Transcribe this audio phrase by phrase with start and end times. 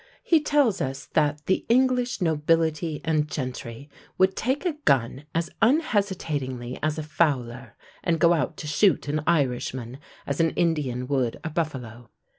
[0.23, 6.79] He tells us that 'The English nobility and gentry would take a gun as unhesitatingly
[6.81, 11.51] as a fowler, and go out to shoot an Irishman as an Indian would a
[11.51, 12.09] buffalo.'